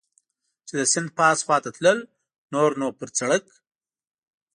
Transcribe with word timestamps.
چې 0.67 0.73
د 0.79 0.81
سیند 0.91 1.09
پاس 1.17 1.37
خوا 1.45 1.57
ته 1.63 1.69
تلل، 1.75 1.99
نور 2.53 2.69
نو 2.79 2.87
پر 2.97 3.09
سړک. 3.19 3.45